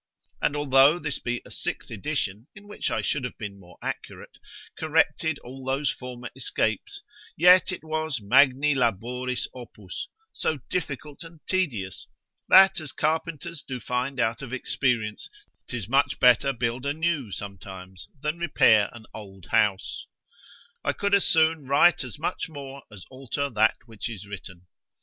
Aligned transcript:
And 0.41 0.55
although 0.55 0.97
this 0.97 1.19
be 1.19 1.43
a 1.45 1.51
sixth 1.51 1.91
edition, 1.91 2.47
in 2.55 2.67
which 2.67 2.89
I 2.89 3.01
should 3.01 3.23
have 3.23 3.37
been 3.37 3.59
more 3.59 3.77
accurate, 3.83 4.39
corrected 4.75 5.37
all 5.43 5.63
those 5.63 5.91
former 5.91 6.31
escapes, 6.35 7.03
yet 7.37 7.71
it 7.71 7.83
was 7.83 8.19
magni 8.19 8.73
laboris 8.73 9.47
opus, 9.53 10.07
so 10.33 10.57
difficult 10.71 11.23
and 11.23 11.39
tedious, 11.47 12.07
that 12.49 12.79
as 12.79 12.91
carpenters 12.91 13.61
do 13.61 13.79
find 13.79 14.19
out 14.19 14.41
of 14.41 14.53
experience, 14.53 15.29
'tis 15.67 15.87
much 15.87 16.19
better 16.19 16.51
build 16.51 16.83
a 16.83 16.95
new 16.95 17.31
sometimes, 17.31 18.09
than 18.21 18.39
repair 18.39 18.89
an 18.93 19.05
old 19.13 19.49
house; 19.51 20.07
I 20.83 20.93
could 20.93 21.13
as 21.13 21.25
soon 21.27 21.67
write 21.67 22.03
as 22.03 22.17
much 22.17 22.49
more, 22.49 22.81
as 22.91 23.05
alter 23.11 23.51
that 23.51 23.77
which 23.85 24.09
is 24.09 24.25
written. 24.25 24.65